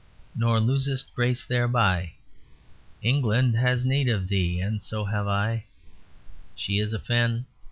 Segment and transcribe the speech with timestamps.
[0.35, 2.13] Nor losest grace thereby;
[3.03, 5.65] England has need of thee, and so have I
[6.55, 7.45] She is a Fen.